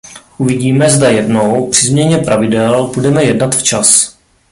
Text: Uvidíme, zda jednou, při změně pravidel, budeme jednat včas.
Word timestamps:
Uvidíme, 0.37 0.89
zda 0.89 1.09
jednou, 1.09 1.69
při 1.69 1.87
změně 1.87 2.17
pravidel, 2.17 2.87
budeme 2.95 3.23
jednat 3.23 3.55
včas. 3.55 4.17